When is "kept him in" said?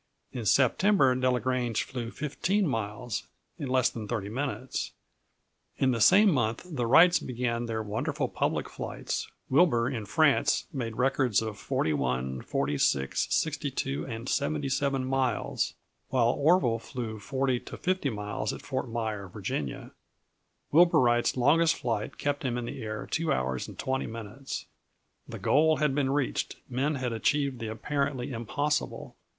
22.17-22.65